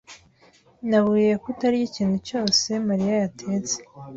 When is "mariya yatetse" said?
2.87-3.77